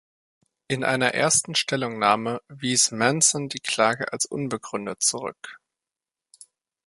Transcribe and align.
In 0.67 0.83
einer 0.83 1.13
ersten 1.13 1.53
Stellungnahme 1.53 2.41
wies 2.47 2.89
Manson 2.89 3.49
die 3.49 3.59
Klage 3.59 4.11
als 4.11 4.25
unbegründet 4.25 5.03
zurück. 5.03 5.59